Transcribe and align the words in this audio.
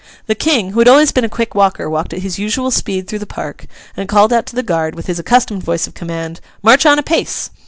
The 0.25 0.33
King, 0.33 0.71
who 0.71 0.79
had 0.79 0.87
always 0.87 1.11
been 1.11 1.23
a 1.25 1.29
quick 1.29 1.53
walker, 1.53 1.87
walked 1.87 2.11
at 2.11 2.23
his 2.23 2.39
usual 2.39 2.71
speed 2.71 3.07
through 3.07 3.19
the 3.19 3.27
Park, 3.27 3.67
and 3.95 4.09
called 4.09 4.33
out 4.33 4.47
to 4.47 4.55
the 4.55 4.63
guard, 4.63 4.95
with 4.95 5.05
his 5.05 5.19
accustomed 5.19 5.61
voice 5.63 5.85
of 5.85 5.93
command, 5.93 6.41
'March 6.63 6.87
on 6.87 6.97
apace! 6.97 7.51